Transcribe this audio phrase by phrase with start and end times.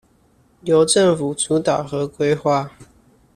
[0.63, 2.67] 由政府主導和規劃